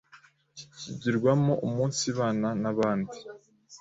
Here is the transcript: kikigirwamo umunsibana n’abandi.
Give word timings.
kikigirwamo 0.55 1.53
umunsibana 1.67 2.49
n’abandi. 2.61 3.17